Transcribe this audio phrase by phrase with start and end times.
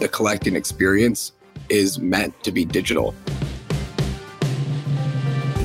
[0.00, 1.32] the collecting experience
[1.68, 3.14] is meant to be digital.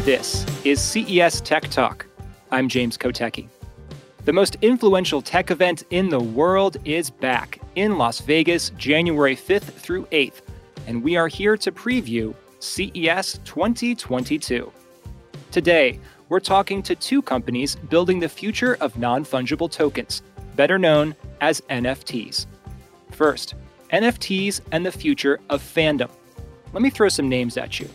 [0.04, 2.05] This is CES Tech Talk.
[2.52, 3.48] I'm James Kotecki.
[4.25, 9.71] The most influential tech event in the world is back in Las Vegas, January 5th
[9.71, 10.41] through 8th,
[10.86, 14.71] and we are here to preview CES 2022.
[15.52, 20.23] Today, we're talking to two companies building the future of non fungible tokens,
[20.55, 22.47] better known as NFTs.
[23.11, 23.55] First,
[23.91, 26.09] NFTs and the future of fandom.
[26.73, 27.89] Let me throw some names at you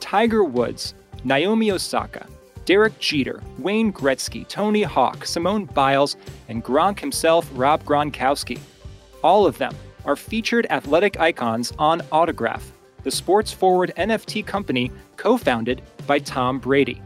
[0.00, 2.26] Tiger Woods, Naomi Osaka,
[2.64, 6.16] Derek Jeter, Wayne Gretzky, Tony Hawk, Simone Biles,
[6.48, 8.58] and Gronk himself, Rob Gronkowski.
[9.22, 9.74] All of them
[10.04, 12.72] are featured athletic icons on Autograph,
[13.02, 17.00] the sports forward NFT company co founded by Tom Brady.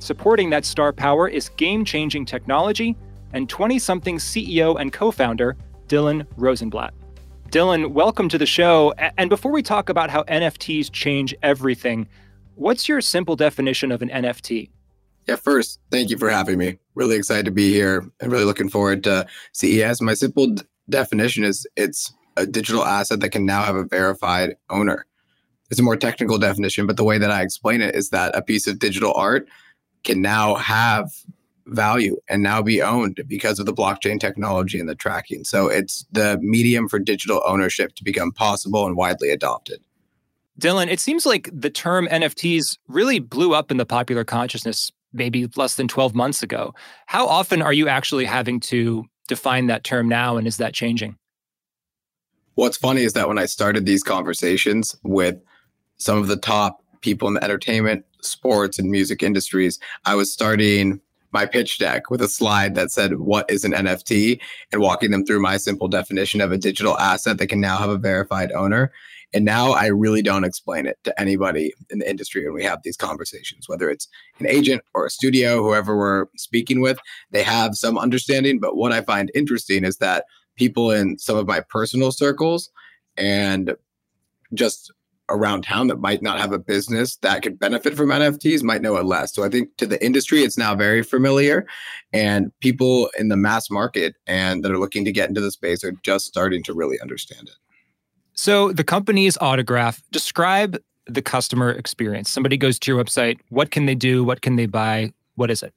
[0.00, 2.96] Supporting that star power is game changing technology
[3.32, 5.56] and 20 something CEO and co founder
[5.86, 6.94] Dillon Rosenblatt.
[7.50, 8.92] Dillon, welcome to the show.
[9.16, 12.06] And before we talk about how NFTs change everything,
[12.56, 14.68] what's your simple definition of an NFT?
[15.26, 16.78] Yeah, first, thank you for having me.
[16.94, 20.02] Really excited to be here and really looking forward to CES.
[20.02, 24.56] My simple d- definition is it's a digital asset that can now have a verified
[24.68, 25.06] owner.
[25.70, 28.42] It's a more technical definition, but the way that I explain it is that a
[28.42, 29.48] piece of digital art
[30.04, 31.10] can now have
[31.68, 35.44] value and now be owned because of the blockchain technology and the tracking.
[35.44, 39.80] So it's the medium for digital ownership to become possible and widely adopted.
[40.58, 45.48] Dillon, it seems like the term NFTs really blew up in the popular consciousness maybe
[45.56, 46.74] less than 12 months ago.
[47.06, 51.16] How often are you actually having to define that term now, and is that changing?
[52.54, 55.36] What's funny is that when I started these conversations with
[55.98, 61.00] some of the top people in the entertainment, sports, and music industries, I was starting
[61.32, 64.40] my pitch deck with a slide that said, What is an NFT?
[64.72, 67.90] and walking them through my simple definition of a digital asset that can now have
[67.90, 68.92] a verified owner.
[69.34, 72.82] And now I really don't explain it to anybody in the industry when we have
[72.82, 74.08] these conversations, whether it's
[74.38, 76.98] an agent or a studio, whoever we're speaking with,
[77.30, 78.58] they have some understanding.
[78.58, 80.24] But what I find interesting is that
[80.56, 82.70] people in some of my personal circles
[83.18, 83.76] and
[84.54, 84.92] just
[85.30, 88.96] around town that might not have a business that could benefit from NFTs might know
[88.96, 89.34] it less.
[89.34, 91.66] So I think to the industry, it's now very familiar,
[92.12, 95.84] and people in the mass market and that are looking to get into the space
[95.84, 97.56] are just starting to really understand it.
[98.34, 102.30] So the company's autograph, describe the customer experience.
[102.30, 103.40] Somebody goes to your website.
[103.48, 104.22] What can they do?
[104.22, 105.12] What can they buy?
[105.34, 105.72] What is it?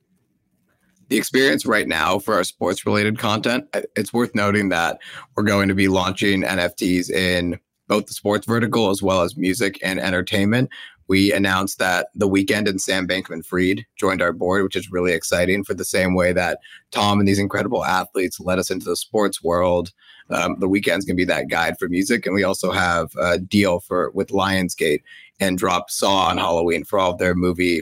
[1.08, 5.00] The experience right now for our sports related content, it's worth noting that
[5.36, 7.60] we're going to be launching NFTs in
[7.92, 10.70] both the sports vertical as well as music and entertainment.
[11.10, 15.12] We announced that the Weeknd and Sam Bankman Fried joined our board, which is really
[15.12, 16.60] exciting for the same way that
[16.92, 19.92] Tom and these incredible athletes led us into the sports world
[20.30, 23.38] um, the Weeknd's going to be that guide for music, and we also have a
[23.38, 25.02] deal for with Lionsgate
[25.42, 27.82] and drop Saw on Halloween for all of their movie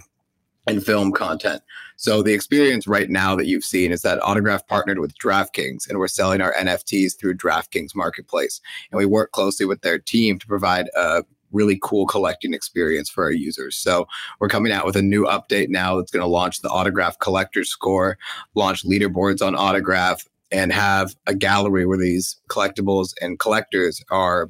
[0.70, 1.62] and film content.
[1.98, 6.00] So the experience right now that you've seen is that Autograph partnered with DraftKings, and
[6.00, 10.48] we're selling our NFTs through DraftKings Marketplace, and we work closely with their team to
[10.48, 13.76] provide a really cool collecting experience for our users.
[13.76, 14.08] So
[14.40, 17.64] we're coming out with a new update now that's going to launch the Autograph Collector
[17.64, 18.18] Score,
[18.54, 24.50] launch leaderboards on Autograph, and have a gallery where these collectibles and collectors are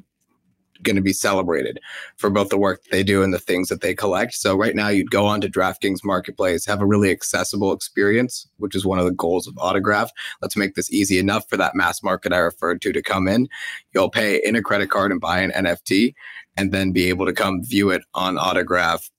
[0.82, 1.78] going to be celebrated
[2.16, 4.34] for both the work they do and the things that they collect.
[4.34, 8.74] So right now you'd go on to DraftKings Marketplace, have a really accessible experience, which
[8.74, 10.10] is one of the goals of Autograph.
[10.42, 13.48] Let's make this easy enough for that mass market I referred to to come in.
[13.94, 16.14] You'll pay in a credit card and buy an NFT
[16.56, 19.10] and then be able to come view it on Autograph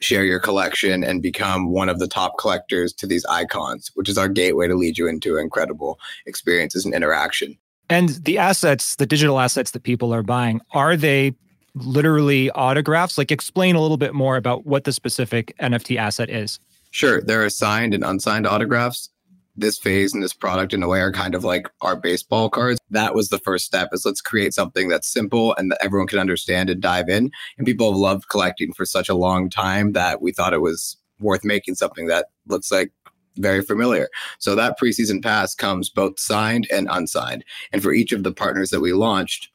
[0.00, 4.18] share your collection and become one of the top collectors to these icons, which is
[4.18, 7.56] our gateway to lead you into incredible experiences and interaction.
[7.90, 11.34] And the assets, the digital assets that people are buying, are they
[11.74, 13.18] literally autographs?
[13.18, 16.58] Like, explain a little bit more about what the specific NFT asset is.
[16.92, 17.20] Sure.
[17.20, 19.10] There are signed and unsigned autographs
[19.60, 22.80] this phase and this product in a way are kind of like our baseball cards.
[22.90, 26.18] That was the first step is let's create something that's simple and that everyone can
[26.18, 27.30] understand and dive in.
[27.58, 30.96] And people have loved collecting for such a long time that we thought it was
[31.20, 32.92] worth making something that looks like
[33.40, 34.08] very familiar.
[34.38, 37.44] So that preseason pass comes both signed and unsigned.
[37.72, 39.50] And for each of the partners that we launched,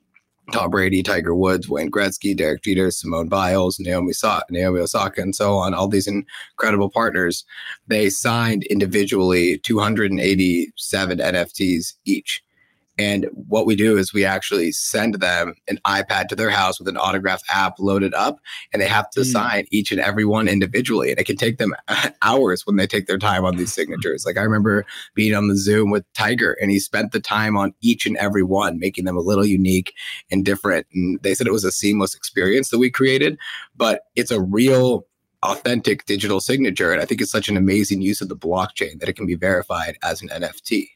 [0.52, 4.14] Tom Brady, Tiger Woods, Wayne Gretzky, Derek Jeter, Simone Biles, Naomi,
[4.52, 7.44] Naomi Osaka, and so on, all these incredible partners,
[7.88, 12.45] they signed individually 287 NFTs each.
[12.98, 16.88] And what we do is we actually send them an iPad to their house with
[16.88, 18.40] an autograph app loaded up,
[18.72, 19.26] and they have to mm.
[19.26, 21.12] sign each and every one individually.
[21.12, 21.74] And it can take them
[22.22, 24.26] hours when they take their time on these signatures.
[24.26, 27.74] Like I remember being on the Zoom with Tiger, and he spent the time on
[27.82, 29.94] each and every one, making them a little unique
[30.32, 30.88] and different.
[30.94, 33.38] And they said it was a seamless experience that we created,
[33.76, 35.06] but it's a real
[35.44, 36.92] authentic digital signature.
[36.92, 39.36] And I think it's such an amazing use of the blockchain that it can be
[39.36, 40.88] verified as an NFT.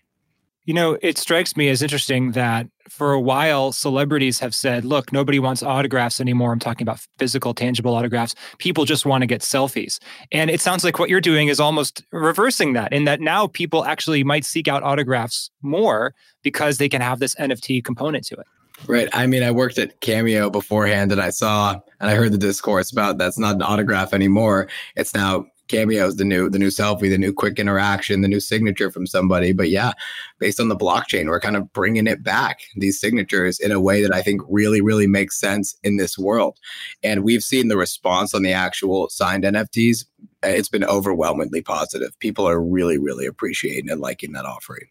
[0.69, 5.12] You know, it strikes me as interesting that for a while, celebrities have said, look,
[5.12, 6.51] nobody wants autographs anymore.
[6.51, 8.36] I'm talking about physical, tangible autographs.
[8.60, 9.98] People just want to get selfies.
[10.31, 13.83] And it sounds like what you're doing is almost reversing that, in that now people
[13.83, 16.13] actually might seek out autographs more
[16.44, 18.45] because they can have this NFT component to it.
[18.86, 19.10] Right.
[19.12, 22.92] I mean, I worked at Cameo beforehand and I saw and I heard the discourse
[22.92, 24.68] about that's not an autograph anymore.
[24.95, 28.39] It's now Cameo is the new the new selfie, the new quick interaction, the new
[28.39, 29.54] signature from somebody.
[29.54, 29.94] But yeah,
[30.39, 34.01] based on the blockchain, we're kind of bringing it back these signatures in a way
[34.01, 36.57] that I think really really makes sense in this world.
[37.04, 40.06] And we've seen the response on the actual signed NFTs.
[40.44, 42.18] It's been overwhelmingly positive.
[42.19, 44.88] People are really really appreciating and liking that offering.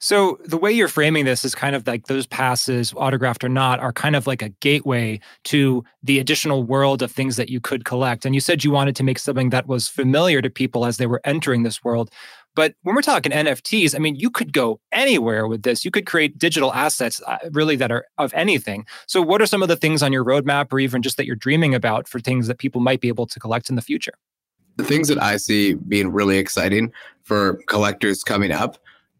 [0.00, 3.80] So the way you're framing this is kind of like those passes, autographed or not,
[3.80, 7.84] are kind of like a gateway to the additional world of things that you could
[7.84, 8.24] collect.
[8.24, 11.06] And you said you wanted to make something that was familiar to people as they
[11.06, 12.10] were entering this world.
[12.54, 15.84] But when we're talking NFTs, I mean, you could go anywhere with this.
[15.84, 18.84] You could create digital assets uh, really that are of anything.
[19.06, 21.36] So, what are some of the things on your roadmap or even just that you're
[21.36, 24.14] dreaming about for things that people might be able to collect in the future?
[24.76, 26.92] The things that I see being really exciting
[27.22, 28.78] for collectors coming up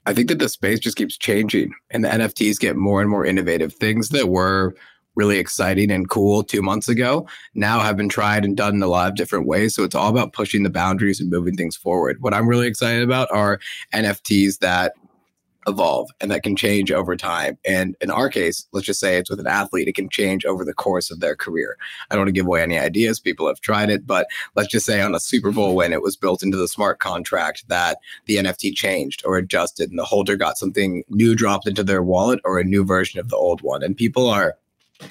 [0.09, 3.27] I think that the space just keeps changing and the NFTs get more and more
[3.27, 3.75] innovative.
[3.75, 4.75] Things that were
[5.17, 8.87] really exciting and cool two months ago now have been tried and done in a
[8.87, 9.75] lot of different ways.
[9.75, 12.17] So it's all about pushing the boundaries and moving things forward.
[12.21, 13.61] What I'm really excited about are
[13.93, 14.95] NFTs that
[15.69, 17.59] evolve and that can change over time.
[17.67, 20.65] And in our case, let's just say it's with an athlete, it can change over
[20.65, 21.77] the course of their career.
[22.11, 23.21] I don't want to give away any ideas.
[23.21, 24.27] People have tried it, but
[24.57, 27.69] let's just say on a Super Bowl win, it was built into the smart contract
[27.69, 32.03] that the NFT changed or adjusted and the holder got something new dropped into their
[32.03, 33.83] wallet or a new version of the old one.
[33.83, 34.57] And people are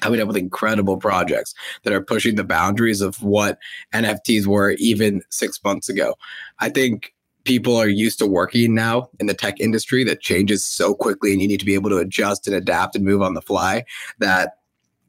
[0.00, 3.58] coming up with incredible projects that are pushing the boundaries of what
[3.94, 6.14] NFTs were even six months ago.
[6.58, 7.14] I think
[7.48, 11.40] people are used to working now in the tech industry that changes so quickly and
[11.40, 13.82] you need to be able to adjust and adapt and move on the fly
[14.18, 14.56] that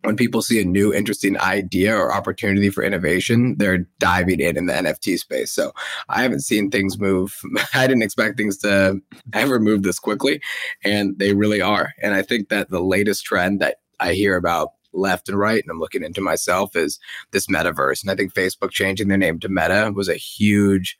[0.03, 4.67] when people see a new interesting idea or opportunity for innovation, they're diving in in
[4.67, 5.51] the NFT space.
[5.51, 5.73] So
[6.07, 7.41] I haven't seen things move.
[7.73, 9.01] I didn't expect things to
[9.33, 10.41] ever move this quickly,
[10.85, 11.91] and they really are.
[12.01, 15.69] And I think that the latest trend that I hear about left and right, and
[15.69, 16.97] I'm looking into myself, is
[17.31, 18.01] this metaverse.
[18.01, 20.97] And I think Facebook changing their name to Meta was a huge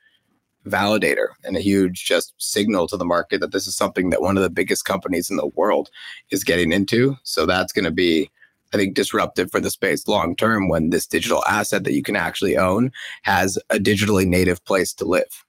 [0.70, 4.38] validator and a huge just signal to the market that this is something that one
[4.38, 5.90] of the biggest companies in the world
[6.32, 7.18] is getting into.
[7.24, 8.30] So that's going to be,
[8.74, 12.16] I think, disruptive for the space long term when this digital asset that you can
[12.16, 12.92] actually own
[13.24, 15.46] has a digitally native place to live.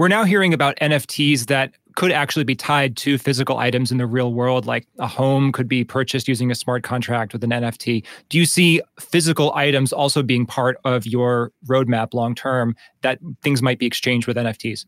[0.00, 4.06] We're now hearing about NFTs that could actually be tied to physical items in the
[4.06, 8.06] real world, like a home could be purchased using a smart contract with an NFT.
[8.30, 13.60] Do you see physical items also being part of your roadmap long term that things
[13.60, 14.86] might be exchanged with NFTs?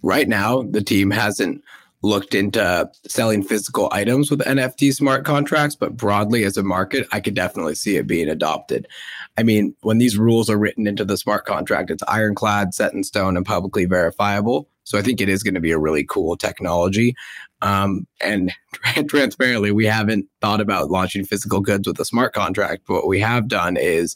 [0.00, 1.62] Right now, the team hasn't
[2.04, 7.20] looked into selling physical items with NFT smart contracts, but broadly as a market, I
[7.20, 8.86] could definitely see it being adopted.
[9.38, 13.04] I mean, when these rules are written into the smart contract, it's ironclad, set in
[13.04, 14.68] stone, and publicly verifiable.
[14.84, 17.14] So I think it is going to be a really cool technology.
[17.62, 18.52] Um, and
[19.08, 22.82] transparently, we haven't thought about launching physical goods with a smart contract.
[22.86, 24.14] But what we have done is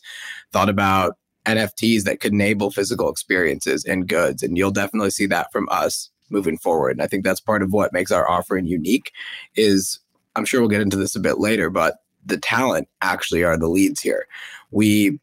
[0.53, 4.43] thought about NFTs that could enable physical experiences and goods.
[4.43, 6.93] And you'll definitely see that from us moving forward.
[6.93, 9.13] And I think that's part of what makes our offering unique
[9.57, 9.99] is
[10.37, 13.69] I'm sure we'll get into this a bit later, but the talent actually are the
[13.69, 14.27] leads here.
[14.71, 15.19] We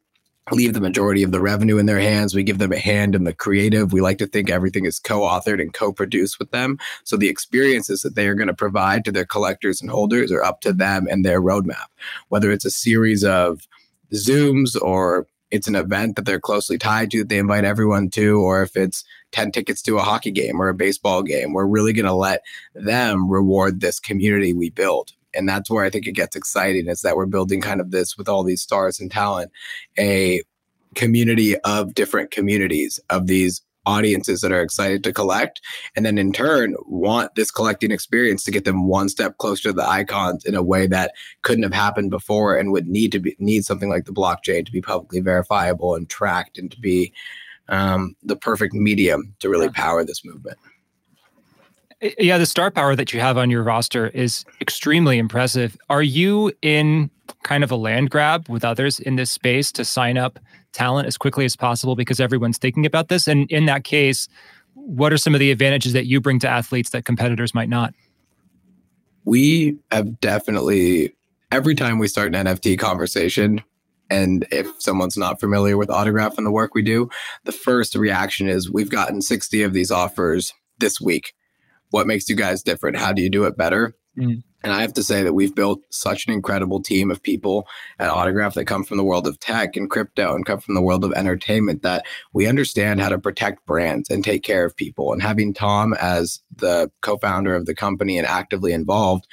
[0.51, 2.35] leave the majority of the revenue in their hands.
[2.35, 3.93] We give them a hand in the creative.
[3.93, 6.77] We like to think everything is co authored and co produced with them.
[7.03, 10.43] So the experiences that they are going to provide to their collectors and holders are
[10.43, 11.87] up to them and their roadmap,
[12.29, 13.67] whether it's a series of
[14.13, 18.39] Zooms or it's an event that they're closely tied to, that they invite everyone to,
[18.39, 21.93] or if it's 10 tickets to a hockey game or a baseball game, we're really
[21.93, 22.41] going to let
[22.73, 25.11] them reward this community we build.
[25.33, 28.17] And that's where I think it gets exciting is that we're building kind of this
[28.17, 29.51] with all these stars and talent,
[29.99, 30.41] a
[30.95, 35.61] community of different communities of these audiences that are excited to collect
[35.95, 39.73] and then in turn want this collecting experience to get them one step closer to
[39.73, 41.11] the icons in a way that
[41.41, 44.71] couldn't have happened before and would need to be need something like the blockchain to
[44.71, 47.13] be publicly verifiable and tracked and to be
[47.67, 50.57] um, the perfect medium to really power this movement
[52.19, 55.77] Yeah, the star power that you have on your roster is extremely impressive.
[55.89, 57.09] Are you in
[57.43, 60.39] kind of a land grab with others in this space to sign up
[60.73, 63.27] talent as quickly as possible because everyone's thinking about this?
[63.27, 64.27] And in that case,
[64.73, 67.93] what are some of the advantages that you bring to athletes that competitors might not?
[69.23, 71.15] We have definitely,
[71.51, 73.63] every time we start an NFT conversation,
[74.09, 77.09] and if someone's not familiar with autograph and the work we do,
[77.43, 81.33] the first reaction is we've gotten 60 of these offers this week.
[81.89, 82.97] What makes you guys different?
[82.97, 83.95] How do you do it better?
[84.17, 84.43] Mm.
[84.65, 87.67] And I have to say that we've built such an incredible team of people
[87.99, 90.81] at Autograph that come from the world of tech and crypto and come from the
[90.81, 92.03] world of entertainment that
[92.33, 95.13] we understand how to protect brands and take care of people.
[95.13, 99.27] And having Tom as the co founder of the company and actively involved,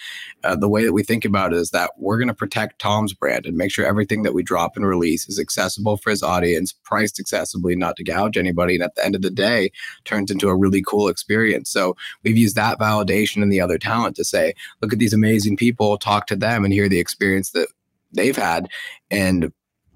[0.45, 3.15] uh, the way that we think about it is that we're going to protect Tom's
[3.15, 6.75] brand and make sure everything that we drop and release is accessible for his audience,
[6.85, 8.75] priced accessibly, not to gouge anybody.
[8.75, 9.73] And at the end of the day,
[10.05, 11.71] turns into a really cool experience.
[11.71, 15.57] So we've used that validation and the other talent to say, look at these amazing
[15.57, 17.69] people, talk to them and hear the experience that
[18.13, 18.69] they've had.
[19.11, 19.53] And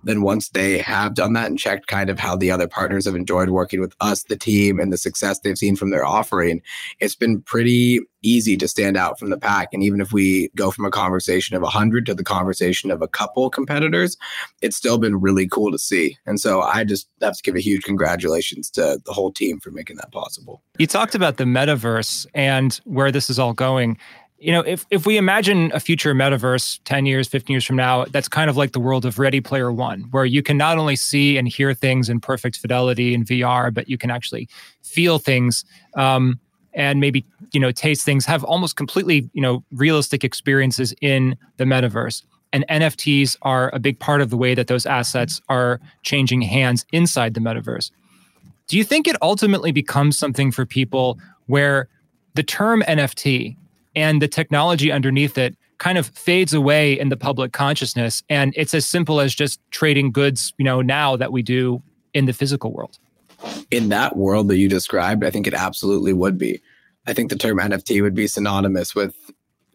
[0.06, 3.16] then once they have done that and checked kind of how the other partners have
[3.16, 6.62] enjoyed working with us, the team, and the success they've seen from their offering,
[7.00, 9.70] it's been pretty easy to stand out from the pack.
[9.72, 13.08] And even if we go from a conversation of 100 to the conversation of a
[13.08, 14.16] couple competitors,
[14.62, 16.16] it's still been really cool to see.
[16.24, 19.72] And so I just have to give a huge congratulations to the whole team for
[19.72, 20.62] making that possible.
[20.78, 23.98] You talked about the metaverse and where this is all going
[24.38, 28.04] you know, if if we imagine a future metaverse 10 years, 15 years from now,
[28.04, 30.96] that's kind of like the world of Ready Player One, where you can not only
[30.96, 34.48] see and hear things in perfect fidelity in VR, but you can actually
[34.82, 35.64] feel things
[35.94, 36.38] um,
[36.74, 41.64] and maybe, you know, taste things, have almost completely, you know, realistic experiences in the
[41.64, 42.22] metaverse.
[42.52, 46.84] And NFTs are a big part of the way that those assets are changing hands
[46.92, 47.90] inside the metaverse.
[48.68, 51.88] Do you think it ultimately becomes something for people where
[52.34, 53.56] the term NFT
[53.96, 58.22] and the technology underneath it kind of fades away in the public consciousness.
[58.28, 61.82] And it's as simple as just trading goods you know now that we do
[62.14, 62.98] in the physical world.
[63.70, 66.60] In that world that you described i think it absolutely would be.
[67.08, 69.14] I think the term nft would be synonymous with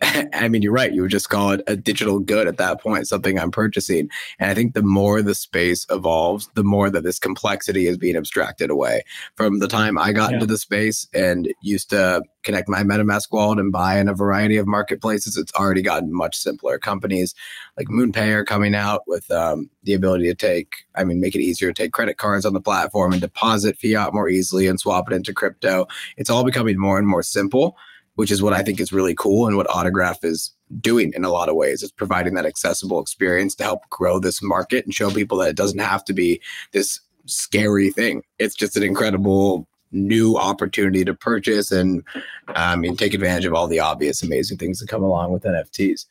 [0.34, 0.92] I mean, you're right.
[0.92, 4.10] You would just call it a digital good at that point, something I'm purchasing.
[4.40, 8.16] And I think the more the space evolves, the more that this complexity is being
[8.16, 9.04] abstracted away.
[9.36, 10.36] From the time I got yeah.
[10.36, 14.58] into the space and used to connect my MetaMask wallet and buy in a variety
[14.58, 16.80] of marketplaces, it's already gotten much simpler.
[16.80, 17.36] Companies
[17.78, 21.42] like MoonPay are coming out with um, the ability to take, I mean, make it
[21.42, 25.12] easier to take credit cards on the platform and deposit fiat more easily and swap
[25.12, 25.88] it into crypto.
[26.18, 27.78] It's all becoming more and more simple
[28.16, 31.32] which is what I think is really cool and what Autograph is doing in a
[31.32, 31.84] lot of ways.
[31.84, 35.56] It's providing that accessible experience to help grow this market and show people that it
[35.56, 36.42] doesn't have to be
[36.72, 38.24] this scary thing.
[38.40, 42.04] It's just an incredible new opportunity to purchase and
[42.48, 46.06] I mean take advantage of all the obvious amazing things that come along with NFTs.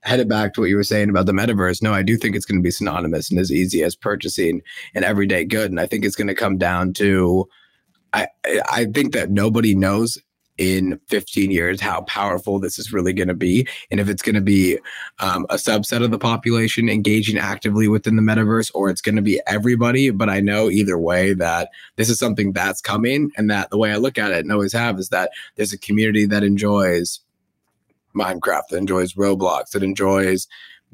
[0.00, 2.44] Headed back to what you were saying about the metaverse, no, I do think it's
[2.44, 4.62] going to be synonymous and as easy as purchasing
[4.94, 5.70] an everyday good.
[5.70, 7.48] And I think it's going to come down to
[8.12, 8.28] I
[8.70, 10.18] I think that nobody knows
[10.58, 14.34] in 15 years how powerful this is really going to be and if it's going
[14.34, 14.78] to be
[15.18, 19.22] um, a subset of the population engaging actively within the metaverse or it's going to
[19.22, 23.70] be everybody but i know either way that this is something that's coming and that
[23.70, 26.42] the way i look at it and always have is that there's a community that
[26.42, 27.20] enjoys
[28.14, 30.48] minecraft that enjoys roblox that enjoys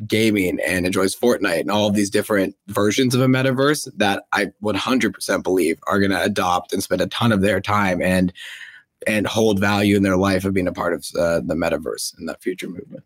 [0.07, 4.47] gaming and enjoys Fortnite and all of these different versions of a metaverse that I
[4.62, 8.33] 100% believe are going to adopt and spend a ton of their time and
[9.06, 12.28] and hold value in their life of being a part of uh, the metaverse and
[12.28, 13.04] that future movement.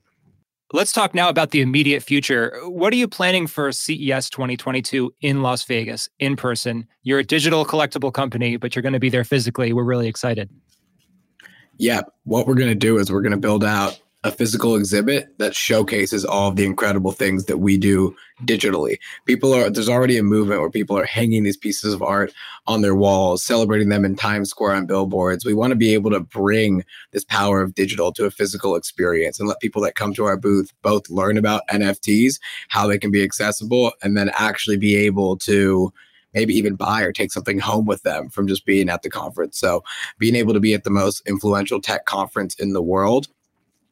[0.72, 2.58] Let's talk now about the immediate future.
[2.64, 6.88] What are you planning for CES 2022 in Las Vegas in person?
[7.04, 9.72] You're a digital collectible company, but you're going to be there physically.
[9.72, 10.50] We're really excited.
[11.78, 15.38] Yeah, what we're going to do is we're going to build out a physical exhibit
[15.38, 18.98] that showcases all of the incredible things that we do digitally.
[19.24, 22.34] People are there's already a movement where people are hanging these pieces of art
[22.66, 25.44] on their walls, celebrating them in Times Square on billboards.
[25.44, 29.38] We want to be able to bring this power of digital to a physical experience
[29.38, 33.12] and let people that come to our booth both learn about NFTs, how they can
[33.12, 35.92] be accessible, and then actually be able to
[36.34, 39.56] maybe even buy or take something home with them from just being at the conference.
[39.56, 39.84] So,
[40.18, 43.28] being able to be at the most influential tech conference in the world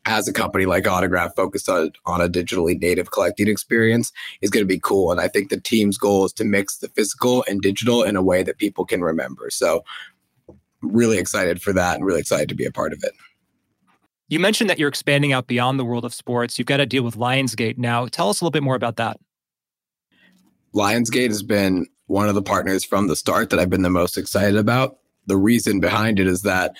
[0.06, 4.62] as a company like Autograph focused on, on a digitally native collecting experience is going
[4.62, 5.10] to be cool.
[5.10, 8.22] And I think the team's goal is to mix the physical and digital in a
[8.22, 9.50] way that people can remember.
[9.50, 9.84] So,
[10.82, 13.12] really excited for that and really excited to be a part of it.
[14.28, 16.58] You mentioned that you're expanding out beyond the world of sports.
[16.58, 18.06] You've got to deal with Lionsgate now.
[18.06, 19.18] Tell us a little bit more about that.
[20.74, 24.18] Lionsgate has been one of the partners from the start that I've been the most
[24.18, 24.98] excited about.
[25.26, 26.74] The reason behind it is that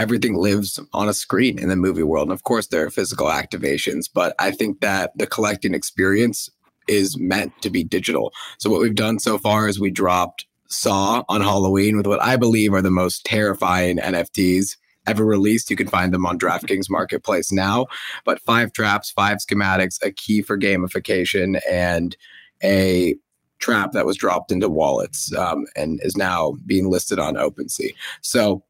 [0.00, 2.28] everything lives on a screen in the movie world.
[2.28, 6.48] And of course, there are physical activations, but I think that the collecting experience
[6.88, 8.32] is meant to be digital.
[8.58, 12.36] So, what we've done so far is we dropped Saw on Halloween with what I
[12.36, 14.76] believe are the most terrifying NFTs
[15.06, 15.70] ever released.
[15.70, 17.86] You can find them on DraftKings Marketplace now.
[18.24, 22.16] But five traps, five schematics, a key for gamification, and
[22.62, 23.16] a
[23.58, 27.94] trap that was dropped into wallets um, and is now being listed on OpenSea.
[28.22, 28.62] So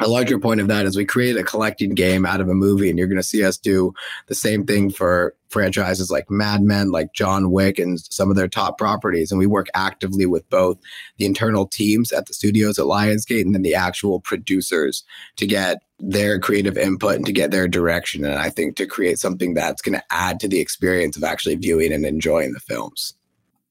[0.00, 2.88] a larger point of that is we created a collecting game out of a movie,
[2.88, 3.92] and you're going to see us do
[4.26, 8.48] the same thing for franchises like Mad Men, like John Wick, and some of their
[8.48, 9.32] top properties.
[9.32, 10.78] And we work actively with both
[11.16, 15.04] the internal teams at the studios at Lionsgate and then the actual producers
[15.36, 18.24] to get their creative input and to get their direction.
[18.24, 21.56] And I think to create something that's going to add to the experience of actually
[21.56, 23.14] viewing and enjoying the films.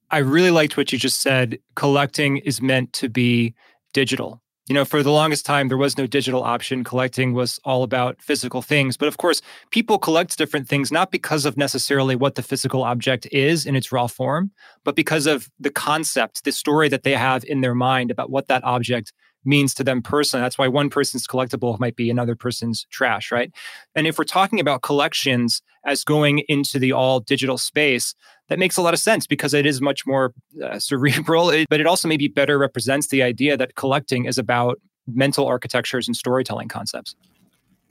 [0.09, 1.59] I really liked what you just said.
[1.75, 3.53] Collecting is meant to be
[3.93, 6.83] digital you know, for the longest time, there was no digital option.
[6.83, 8.97] Collecting was all about physical things.
[8.97, 13.27] But of course, people collect different things not because of necessarily what the physical object
[13.31, 14.51] is in its raw form,
[14.83, 18.47] but because of the concept, the story that they have in their mind about what
[18.47, 19.13] that object
[19.47, 20.43] means to them personally.
[20.43, 23.51] That's why one person's collectible might be another person's trash, right?
[23.95, 28.13] And if we're talking about collections as going into the all digital space,
[28.49, 31.87] that makes a lot of sense because it is much more uh, cerebral, but it
[31.87, 37.15] also maybe better represents the idea that collecting is about mental architectures and storytelling concepts.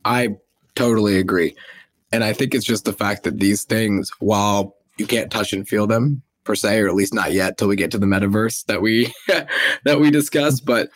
[0.04, 0.36] I
[0.74, 1.56] totally agree.
[2.12, 5.66] And I think it's just the fact that these things, while you can't touch and
[5.66, 8.64] feel them per se, or at least not yet till we get to the metaverse
[8.66, 9.12] that we
[9.84, 10.90] that we discuss, but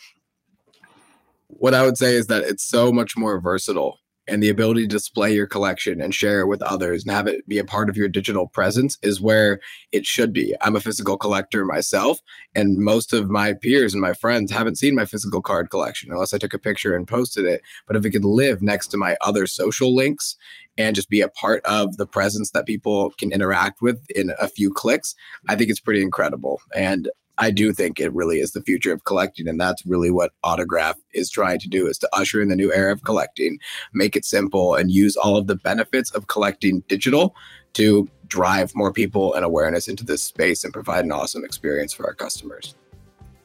[1.60, 4.86] what I would say is that it's so much more versatile and the ability to
[4.86, 7.98] display your collection and share it with others and have it be a part of
[7.98, 9.60] your digital presence is where
[9.92, 10.54] it should be.
[10.62, 12.20] I'm a physical collector myself,
[12.54, 16.32] and most of my peers and my friends haven't seen my physical card collection unless
[16.32, 17.60] I took a picture and posted it.
[17.86, 20.36] But if it could live next to my other social links
[20.78, 24.48] and just be a part of the presence that people can interact with in a
[24.48, 25.14] few clicks,
[25.46, 26.62] I think it's pretty incredible.
[26.74, 29.48] And I do think it really is the future of collecting.
[29.48, 32.72] And that's really what Autograph is trying to do is to usher in the new
[32.72, 33.58] era of collecting,
[33.94, 37.34] make it simple and use all of the benefits of collecting digital
[37.72, 42.06] to drive more people and awareness into this space and provide an awesome experience for
[42.06, 42.74] our customers.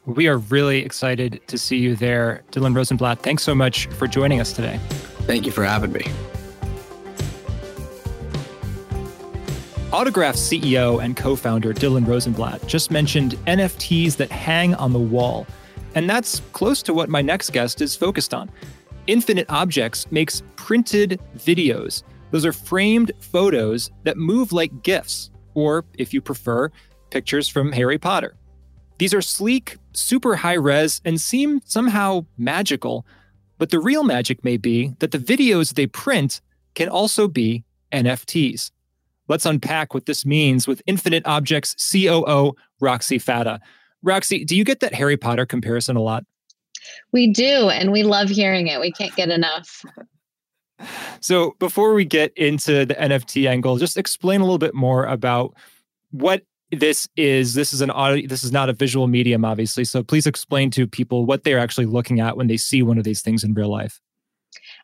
[0.04, 2.44] We are really excited to see you there.
[2.52, 4.78] Dillon Rosenblatt, thanks so much for joining us today.
[5.26, 6.04] Thank you for having me.
[9.96, 15.46] Autograph CEO and co founder Dillon Rosenblatt just mentioned NFTs that hang on the wall.
[15.94, 18.50] And that's close to what my next guest is focused on.
[19.06, 22.02] Infinite Objects makes printed videos.
[22.30, 26.70] Those are framed photos that move like GIFs, or if you prefer,
[27.08, 28.36] pictures from Harry Potter.
[28.98, 33.06] These are sleek, super high res, and seem somehow magical.
[33.56, 36.42] But the real magic may be that the videos they print
[36.74, 38.72] can also be NFTs.
[39.28, 43.60] Let's unpack what this means with Infinite Objects COO Roxy Fata.
[44.02, 46.24] Roxy, do you get that Harry Potter comparison a lot?
[47.12, 48.80] We do, and we love hearing it.
[48.80, 49.82] We can't get enough.
[51.20, 55.54] So, before we get into the NFT angle, just explain a little bit more about
[56.10, 57.54] what this is.
[57.54, 59.84] This is an audio, this is not a visual medium, obviously.
[59.84, 63.04] So, please explain to people what they're actually looking at when they see one of
[63.04, 64.00] these things in real life.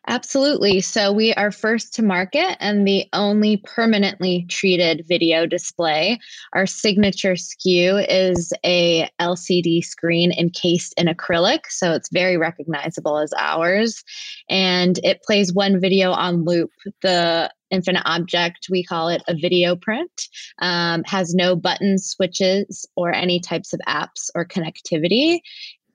[0.07, 0.81] Absolutely.
[0.81, 6.19] So we are first to market and the only permanently treated video display.
[6.53, 13.33] Our signature SKU is a LCD screen encased in acrylic, so it's very recognizable as
[13.37, 14.03] ours.
[14.49, 16.71] And it plays one video on loop.
[17.01, 20.11] The infinite object, we call it a video print,
[20.59, 25.39] um, has no button switches or any types of apps or connectivity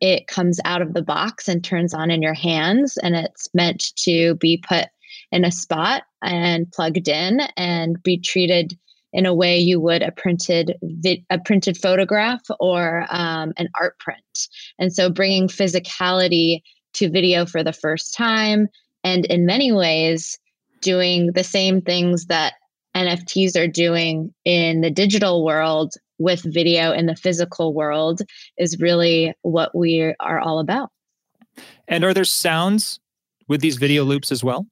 [0.01, 3.95] it comes out of the box and turns on in your hands and it's meant
[3.97, 4.87] to be put
[5.33, 8.79] in a spot and plugged in and be treated
[9.13, 13.99] in a way you would a printed vi- a printed photograph or um, an art
[13.99, 14.49] print.
[14.79, 16.61] And so bringing physicality
[16.95, 18.69] to video for the first time
[19.05, 20.39] and in many ways
[20.81, 22.55] doing the same things that
[22.97, 28.23] nfts are doing in the digital world with video in the physical world
[28.59, 30.91] is really what we are all about.
[31.87, 33.01] And are there sounds
[33.49, 34.67] with these video loops as well?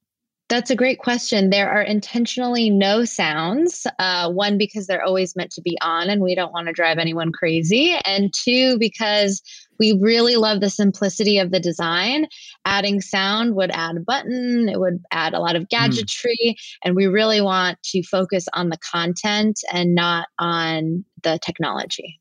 [0.48, 1.50] That's a great question.
[1.50, 3.84] There are intentionally no sounds.
[3.98, 6.98] Uh, one, because they're always meant to be on and we don't want to drive
[6.98, 7.96] anyone crazy.
[8.04, 9.42] And two, because
[9.80, 12.28] we really love the simplicity of the design.
[12.64, 15.68] Adding sound would add a button, it would add a lot of hmm.
[15.70, 16.38] gadgetry.
[16.40, 16.54] Mm.
[16.84, 22.20] And we really want to focus on the content and not on the technology.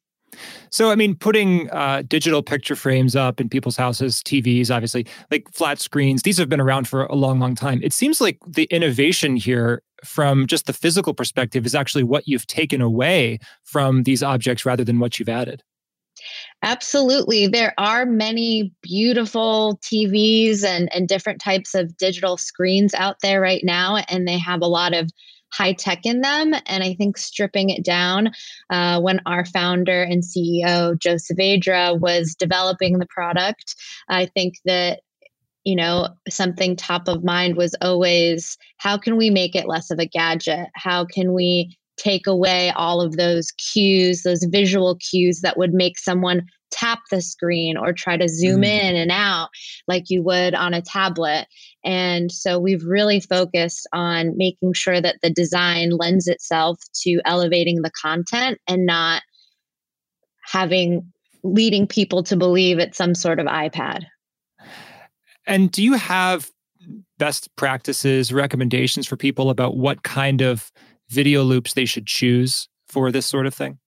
[0.69, 5.47] So, I mean, putting uh, digital picture frames up in people's houses, TVs, obviously, like
[5.51, 7.79] flat screens, these have been around for a long, long time.
[7.83, 12.47] It seems like the innovation here from just the physical perspective is actually what you've
[12.47, 15.63] taken away from these objects rather than what you've added.
[16.63, 17.47] Absolutely.
[17.47, 23.63] There are many beautiful TVs and, and different types of digital screens out there right
[23.63, 25.11] now, and they have a lot of
[25.55, 26.53] high tech in them.
[26.65, 28.31] And I think stripping it down
[28.69, 33.75] uh, when our founder and CEO, Joe Saavedra, was developing the product,
[34.09, 35.01] I think that
[35.65, 39.97] you know, something top of mind was always how can we make it less of
[39.97, 40.69] a gadget?
[40.75, 45.97] How can we take away all of those cues, those visual cues that would make
[45.97, 48.65] someone tap the screen or try to zoom mm.
[48.65, 49.49] in and out
[49.87, 51.47] like you would on a tablet.
[51.83, 57.81] And so we've really focused on making sure that the design lends itself to elevating
[57.81, 59.21] the content and not
[60.45, 61.11] having
[61.43, 64.03] leading people to believe it's some sort of iPad.
[65.47, 66.49] And do you have
[67.17, 70.71] best practices, recommendations for people about what kind of
[71.09, 73.79] video loops they should choose for this sort of thing?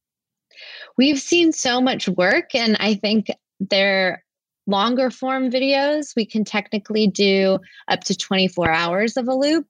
[0.96, 3.28] We've seen so much work, and I think
[3.61, 4.24] they're
[4.66, 6.14] longer form videos.
[6.14, 9.66] We can technically do up to 24 hours of a loop.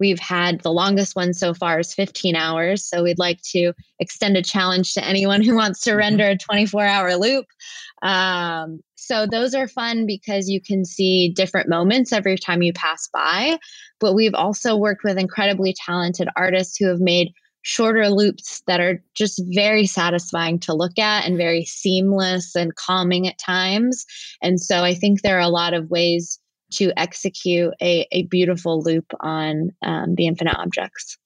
[0.00, 2.84] We've had the longest one so far is 15 hours.
[2.84, 5.98] So we'd like to extend a challenge to anyone who wants to mm-hmm.
[5.98, 7.46] render a 24 hour loop.
[8.02, 13.08] Um, so those are fun because you can see different moments every time you pass
[13.12, 13.58] by.
[14.00, 17.32] But we've also worked with incredibly talented artists who have made
[17.64, 23.26] shorter loops that are just very satisfying to look at and very seamless and calming
[23.26, 24.04] at times.
[24.42, 26.38] And so I think there are a lot of ways
[26.76, 31.18] to execute a, a beautiful loop on um, the infinite objects.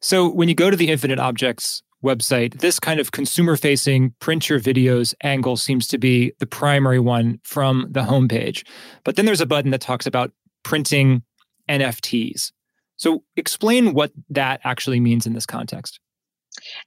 [0.00, 4.48] So when you go to the infinite objects website, this kind of consumer facing print
[4.48, 8.66] your videos angle seems to be the primary one from the homepage.
[9.04, 11.22] But then there's a button that talks about printing
[11.68, 12.52] NFTs.
[12.96, 15.98] So explain what that actually means in this context.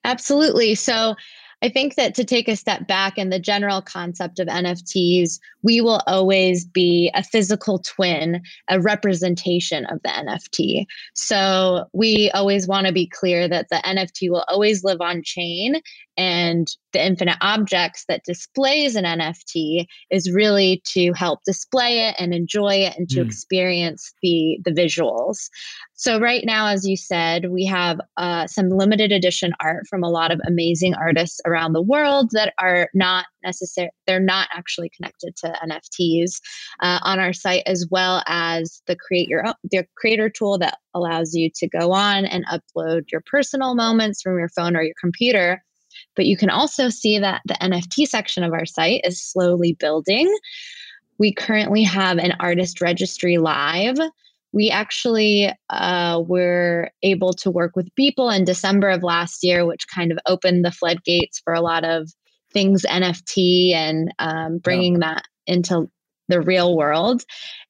[0.04, 0.76] Absolutely.
[0.76, 1.16] So
[1.64, 5.82] I think that to take a step back in the general concept of NFTs, we
[5.82, 10.86] will always be a physical twin, a representation of the NFT.
[11.16, 15.82] So we always want to be clear that the NFT will always live on chain
[16.18, 22.34] and the infinite objects that displays an NFT is really to help display it and
[22.34, 23.26] enjoy it and to mm.
[23.26, 25.50] experience the the visuals.
[25.94, 30.10] So right now, as you said, we have uh, some limited edition art from a
[30.10, 33.90] lot of amazing artists around the world that are not necessary.
[34.06, 36.40] They're not actually connected to NFTs
[36.82, 40.78] uh, on our site, as well as the create your own, the creator tool that
[40.94, 44.96] allows you to go on and upload your personal moments from your phone or your
[45.00, 45.64] computer
[46.18, 50.36] but you can also see that the NFT section of our site is slowly building.
[51.18, 53.98] We currently have an artist registry live.
[54.52, 59.88] We actually uh, were able to work with Beeple in December of last year, which
[59.88, 62.10] kind of opened the floodgates for a lot of
[62.52, 65.14] things NFT and um, bringing yeah.
[65.14, 65.90] that into
[66.28, 67.24] the real world.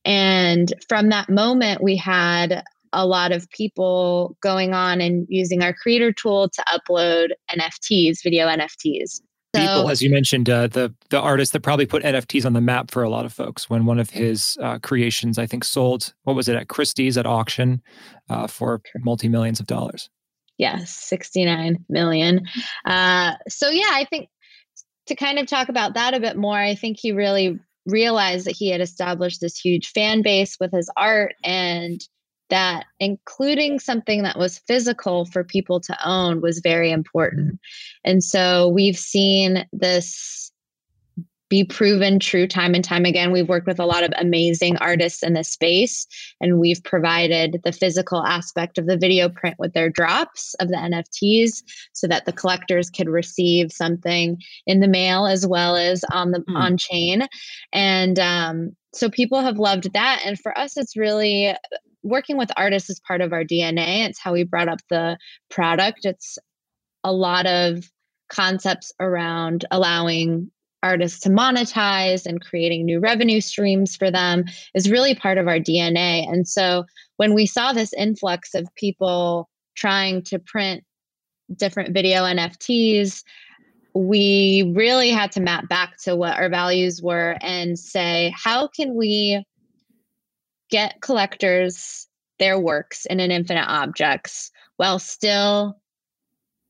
[0.05, 2.63] And from that moment, we had
[2.97, 8.47] a lot of people going on and using our creator tool to upload NFTs, video
[8.47, 9.21] NFTs.
[9.55, 12.61] So, Beeple, as you mentioned, uh, the the artist that probably put NFTs on the
[12.61, 13.69] map for a lot of folks.
[13.69, 17.25] When one of his uh, creations, I think, sold what was it at Christie's at
[17.25, 17.81] auction
[18.29, 20.09] uh, for multi millions of dollars.
[20.57, 22.41] Yes, sixty nine million.
[22.83, 24.27] Uh, so yeah, I think
[25.05, 28.55] to kind of talk about that a bit more, I think he really realized that
[28.55, 32.01] he had established this huge fan base with his art and
[32.49, 37.59] that including something that was physical for people to own was very important.
[38.03, 40.37] And so we've seen this
[41.49, 43.31] be proven true time and time again.
[43.31, 46.05] We've worked with a lot of amazing artists in this space,
[46.41, 50.75] and we've provided the physical aspect of the video print with their drops of the
[50.75, 56.31] NFTs so that the collectors could receive something in the mail as well as on
[56.31, 56.55] the mm.
[56.55, 57.27] on chain.
[57.71, 60.21] And um, so people have loved that.
[60.25, 61.55] And for us, it's really
[62.07, 64.07] working with artists is part of our DNA.
[64.07, 65.17] It's how we brought up the
[65.49, 66.05] product.
[66.05, 66.37] It's
[67.03, 67.89] a lot of
[68.29, 70.51] concepts around allowing
[70.83, 75.59] artists to monetize and creating new revenue streams for them is really part of our
[75.59, 76.31] DNA.
[76.31, 76.85] And so
[77.17, 80.83] when we saw this influx of people trying to print
[81.55, 83.23] different video NFTs,
[83.93, 88.95] we really had to map back to what our values were and say, how can
[88.95, 89.43] we
[90.69, 92.07] get collectors
[92.39, 95.79] their works in an infinite objects while still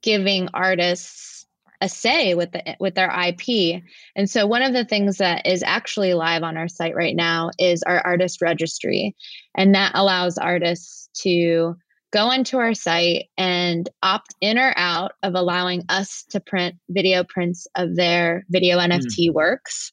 [0.01, 1.45] giving artists
[1.81, 3.83] a say with the with their IP.
[4.15, 7.51] And so one of the things that is actually live on our site right now
[7.59, 9.15] is our artist registry.
[9.55, 11.75] And that allows artists to
[12.11, 17.23] go into our site and opt in or out of allowing us to print video
[17.23, 19.33] prints of their video NFT mm.
[19.33, 19.91] works.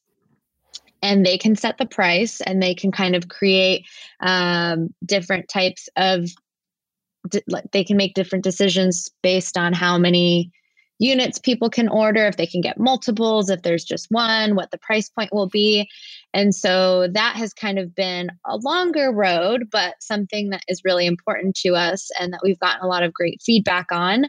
[1.04, 3.86] And they can set the price and they can kind of create
[4.20, 6.30] um, different types of,
[7.72, 10.50] they can make different decisions based on how many
[10.98, 14.78] units people can order, if they can get multiples, if there's just one, what the
[14.78, 15.86] price point will be.
[16.32, 21.04] And so that has kind of been a longer road, but something that is really
[21.04, 24.24] important to us and that we've gotten a lot of great feedback on.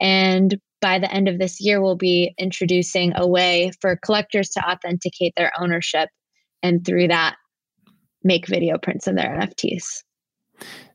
[0.00, 4.60] And by the end of this year, we'll be introducing a way for collectors to
[4.68, 6.10] authenticate their ownership
[6.62, 7.36] and through that,
[8.22, 10.02] make video prints of their NFTs.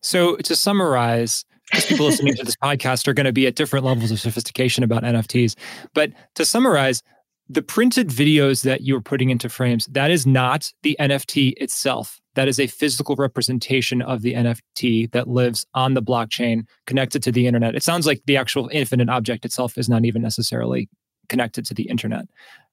[0.01, 4.11] So, to summarize, people listening to this podcast are going to be at different levels
[4.11, 5.55] of sophistication about NFTs.
[5.93, 7.01] But to summarize,
[7.49, 12.19] the printed videos that you're putting into frames, that is not the NFT itself.
[12.37, 17.31] That is a physical representation of the NFT that lives on the blockchain connected to
[17.31, 17.73] the internet.
[17.73, 20.87] It sounds like the actual infinite object itself is not even necessarily
[21.29, 22.25] connected to the internet.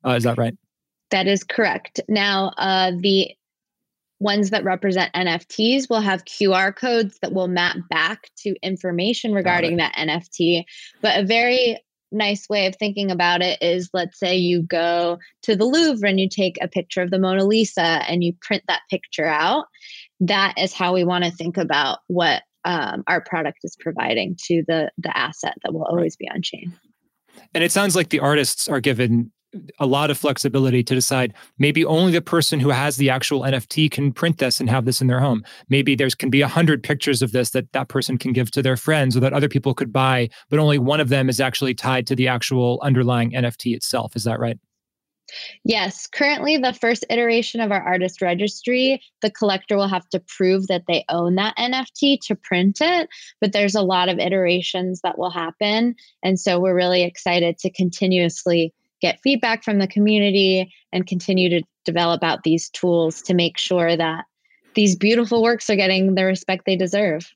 [0.05, 0.55] Uh, is that right?
[1.13, 1.99] That is correct.
[2.11, 3.31] Now, uh, the
[4.21, 9.79] ones that represent NFTs will have QR codes that will map back to information regarding
[9.79, 10.65] that NFT.
[11.01, 11.79] But a very
[12.15, 16.19] nice way of thinking about it is let's say you go to the Louvre and
[16.19, 19.67] you take a picture of the Mona Lisa and you print that picture out.
[20.21, 24.65] That is how we want to think about what um, our product is providing to
[24.67, 26.73] the the asset that will always be on chain.
[27.53, 29.33] And it sounds like the artists are given
[29.79, 33.91] a lot of flexibility to decide maybe only the person who has the actual NFT
[33.91, 35.45] can print this and have this in their home.
[35.69, 38.63] Maybe there's can be a hundred pictures of this that that person can give to
[38.63, 41.75] their friends or that other people could buy, but only one of them is actually
[41.75, 44.17] tied to the actual underlying NFT itself.
[44.17, 44.59] Is that right?
[45.65, 50.67] Yes, currently the first iteration of our artist registry, the collector will have to prove
[50.67, 53.09] that they own that NFT to print it,
[53.41, 55.95] but there's a lot of iterations that will happen.
[56.23, 61.63] And so we're really excited to continuously get feedback from the community and continue to
[61.85, 64.25] develop out these tools to make sure that
[64.75, 67.31] these beautiful works are getting the respect they deserve.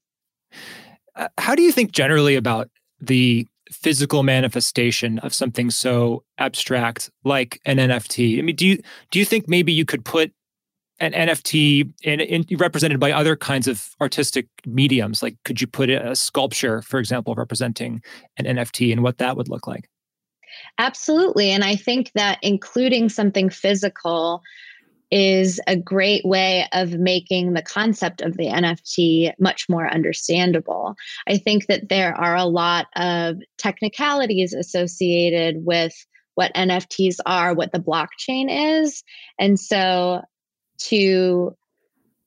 [1.15, 7.61] Uh, how do you think generally about the physical manifestation of something so abstract like
[7.67, 8.39] an NFT?
[8.39, 8.79] I mean, do you
[9.11, 10.33] do you think maybe you could put
[11.01, 15.23] an NFT in, in, represented by other kinds of artistic mediums?
[15.23, 18.03] Like, could you put a sculpture, for example, representing
[18.39, 19.89] an NFT, and what that would look like?
[20.79, 21.51] Absolutely.
[21.51, 24.43] And I think that including something physical
[25.11, 30.95] is a great way of making the concept of the NFT much more understandable.
[31.27, 35.95] I think that there are a lot of technicalities associated with
[36.35, 39.03] what NFTs are, what the blockchain is.
[39.39, 40.23] And so
[40.83, 41.57] to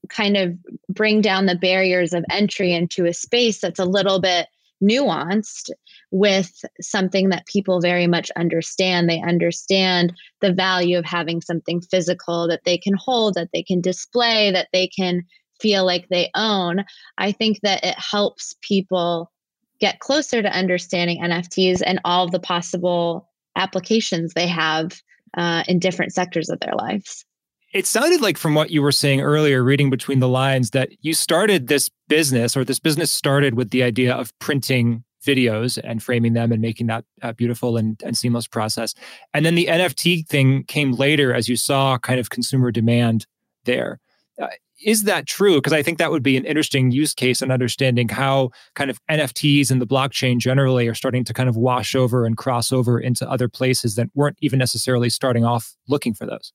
[0.09, 0.57] kind of
[0.89, 4.47] bring down the barriers of entry into a space that's a little bit
[4.81, 5.69] nuanced
[6.11, 9.09] with something that people very much understand.
[9.09, 13.81] They understand the value of having something physical that they can hold, that they can
[13.81, 15.23] display, that they can
[15.59, 16.83] feel like they own.
[17.17, 19.31] I think that it helps people
[19.79, 25.01] get closer to understanding NFTs and all of the possible applications they have
[25.37, 27.25] uh, in different sectors of their lives.
[27.73, 31.13] It sounded like from what you were saying earlier, reading between the lines, that you
[31.13, 36.33] started this business or this business started with the idea of printing videos and framing
[36.33, 38.93] them and making that uh, beautiful and, and seamless process.
[39.33, 43.25] And then the NFT thing came later as you saw kind of consumer demand
[43.63, 43.99] there.
[44.41, 44.47] Uh,
[44.83, 45.55] is that true?
[45.55, 48.99] Because I think that would be an interesting use case in understanding how kind of
[49.09, 52.99] NFTs and the blockchain generally are starting to kind of wash over and cross over
[52.99, 56.51] into other places that weren't even necessarily starting off looking for those.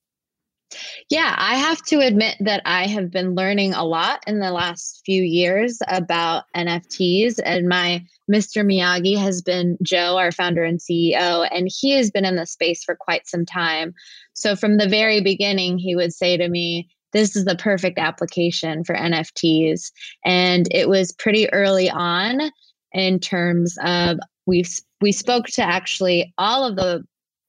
[1.11, 5.03] Yeah, I have to admit that I have been learning a lot in the last
[5.05, 7.39] few years about NFTs.
[7.45, 8.65] And my Mr.
[8.65, 12.83] Miyagi has been Joe, our founder and CEO, and he has been in the space
[12.83, 13.95] for quite some time.
[14.35, 18.85] So from the very beginning, he would say to me, this is the perfect application
[18.85, 19.91] for NFTs.
[20.25, 22.51] And it was pretty early on
[22.93, 27.05] in terms of we've we spoke to actually all of the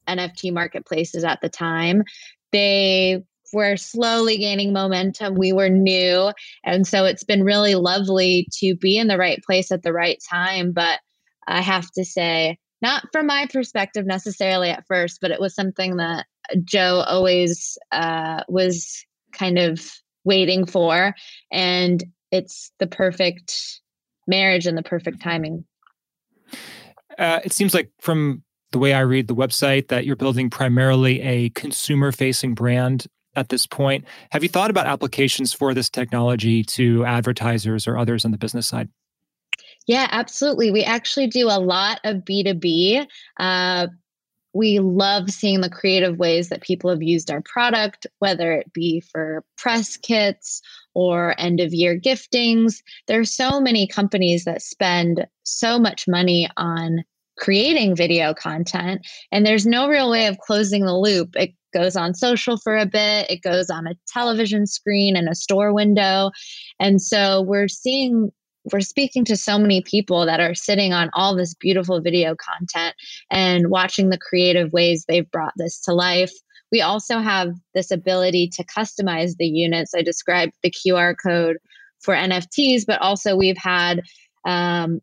[0.08, 2.04] NFT marketplaces at the time
[2.52, 5.36] they were slowly gaining momentum.
[5.36, 6.32] We were new.
[6.64, 10.22] And so it's been really lovely to be in the right place at the right
[10.30, 10.72] time.
[10.74, 11.00] But
[11.48, 15.98] I have to say, not from my perspective necessarily at first, but it was something
[15.98, 16.26] that
[16.64, 19.82] Joe always uh, was kind of
[20.24, 21.16] waiting for.
[21.52, 23.82] And it's the perfect
[24.28, 25.66] marriage and the perfect timing.
[27.18, 31.22] Uh, it seems like from the way I read the website, that you're building primarily
[31.22, 34.06] a consumer facing brand at this point.
[34.32, 38.68] Have you thought about applications for this technology to advertisers or others on the business
[38.68, 38.90] side?
[39.86, 40.72] Yeah, absolutely.
[40.72, 43.08] We actually do a lot of B2B.
[43.40, 43.88] Uh,
[44.54, 49.00] we love seeing the creative ways that people have used our product, whether it be
[49.00, 50.62] for press kits
[50.94, 52.82] or end of year giftings.
[53.06, 57.04] There are so many companies that spend so much money on
[57.38, 61.36] creating video content, and there's no real way of closing the loop.
[61.36, 65.36] It goes on social for a bit, it goes on a television screen and a
[65.36, 66.32] store window.
[66.80, 68.32] And so we're seeing
[68.74, 72.96] we're speaking to so many people that are sitting on all this beautiful video content
[73.32, 76.34] and watching the creative ways they've brought this to life.
[76.72, 79.94] We also have this ability to customize the units.
[79.96, 81.58] I described the QR code
[82.02, 84.02] for NFTs, but also we've had
[84.46, 85.00] um,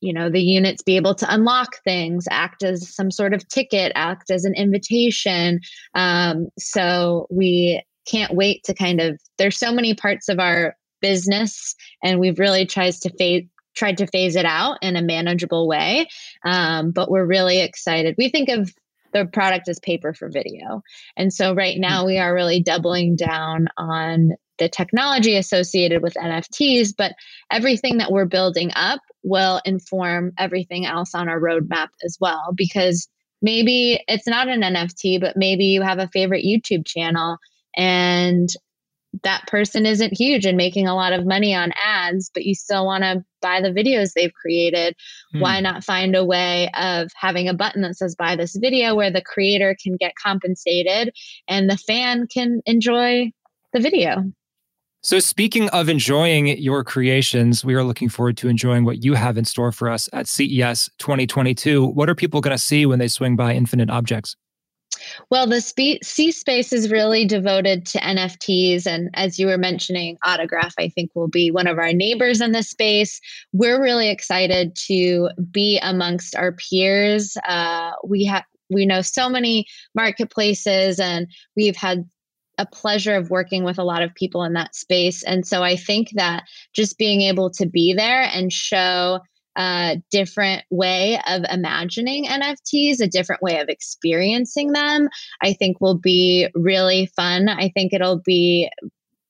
[0.00, 3.92] you know the units be able to unlock things act as some sort of ticket
[3.94, 5.60] act as an invitation.
[5.94, 11.74] Um, so we can't wait to kind of there's so many parts of our business
[12.02, 16.08] and we've really tried to phase tried to phase it out in a manageable way.
[16.44, 18.14] Um, but we're really excited.
[18.16, 18.72] We think of
[19.12, 20.82] the product as paper for video.
[21.16, 26.94] And so right now we are really doubling down on the technology associated with nfts
[26.96, 27.12] but
[27.50, 33.08] everything that we're building up will inform everything else on our roadmap as well because
[33.42, 37.36] maybe it's not an nft but maybe you have a favorite youtube channel
[37.76, 38.48] and
[39.22, 42.84] that person isn't huge and making a lot of money on ads, but you still
[42.84, 44.94] want to buy the videos they've created.
[45.32, 45.40] Hmm.
[45.40, 49.10] Why not find a way of having a button that says buy this video where
[49.10, 51.14] the creator can get compensated
[51.48, 53.32] and the fan can enjoy
[53.72, 54.24] the video?
[55.06, 59.38] So, speaking of enjoying your creations, we are looking forward to enjoying what you have
[59.38, 61.86] in store for us at CES 2022.
[61.86, 64.34] What are people going to see when they swing by Infinite Objects?
[65.30, 68.84] Well, the C space is really devoted to NFTs.
[68.84, 72.50] And as you were mentioning, Autograph, I think, will be one of our neighbors in
[72.50, 73.20] this space.
[73.52, 77.36] We're really excited to be amongst our peers.
[77.46, 82.04] Uh, we have we know so many marketplaces and we've had
[82.58, 85.22] a pleasure of working with a lot of people in that space.
[85.22, 89.20] And so I think that just being able to be there and show
[89.56, 95.08] a different way of imagining NFTs, a different way of experiencing them,
[95.42, 97.48] I think will be really fun.
[97.48, 98.70] I think it'll be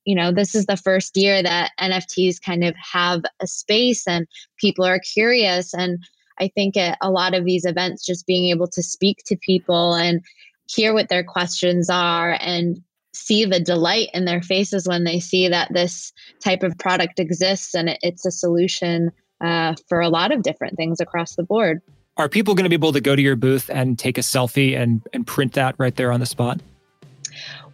[0.06, 4.26] you know, this is the first year that NFTs kind of have a space and
[4.56, 5.74] people are curious.
[5.74, 5.98] And
[6.38, 9.94] I think at a lot of these events, just being able to speak to people
[9.94, 10.22] and
[10.68, 12.80] hear what their questions are and
[13.16, 17.74] see the delight in their faces when they see that this type of product exists
[17.74, 21.80] and it's a solution uh, for a lot of different things across the board.
[22.16, 24.78] Are people going to be able to go to your booth and take a selfie
[24.78, 26.60] and, and print that right there on the spot?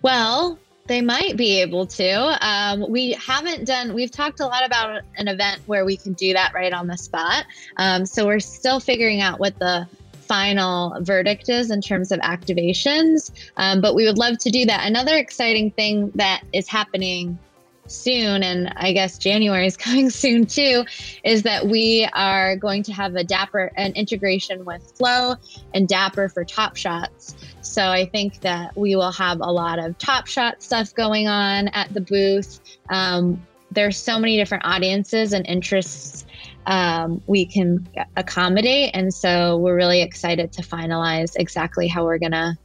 [0.03, 2.47] Well, they might be able to.
[2.47, 6.33] Um, we haven't done, we've talked a lot about an event where we can do
[6.33, 7.45] that right on the spot.
[7.77, 9.87] Um, so we're still figuring out what the
[10.33, 14.87] final verdict is in terms of activations, um, but we would love to do that.
[14.87, 17.39] Another exciting thing that is happening
[17.87, 20.87] soon, and I guess January is coming soon too,
[21.23, 25.35] is that we are going to have a Dapper an integration with Flow
[25.75, 27.37] and Dapper for Top Shots.
[27.61, 31.69] So I think that we will have a lot of Top Shot stuff going on
[31.69, 32.59] at the booth.
[32.89, 36.25] Um, there's so many different audiences and interests
[36.67, 42.57] um, we can accommodate, and so we're really excited to finalize exactly how we're gonna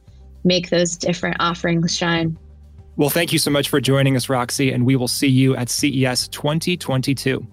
[0.44, 2.38] make those different offerings shine.
[2.96, 5.68] Well, thank you so much for joining us, Roxy, and we will see you at
[5.68, 7.46] CES 2022.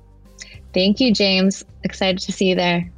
[0.73, 1.63] Thank you, James.
[1.84, 2.91] Excited to see you there.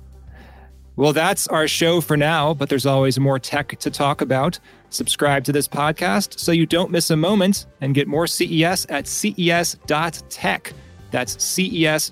[0.96, 4.60] Well, that's our show for now, but there's always more tech to talk about.
[4.90, 9.08] Subscribe to this podcast so you don't miss a moment and get more CES at
[9.08, 10.74] ces.tech.
[11.12, 12.12] That's ces.tech.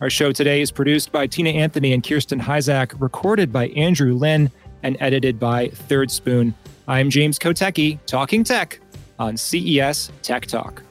[0.00, 4.50] Our show today is produced by Tina Anthony and Kirsten Heisak, recorded by Andrew Lynn,
[4.82, 6.54] and edited by Third Spoon.
[6.86, 8.78] I'm James Kotecki, talking tech
[9.18, 10.83] on CES Tech Talk.